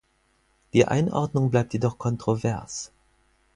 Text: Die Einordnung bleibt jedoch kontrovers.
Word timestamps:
Die 0.73 0.87
Einordnung 0.87 1.51
bleibt 1.51 1.73
jedoch 1.73 1.99
kontrovers. 1.99 2.91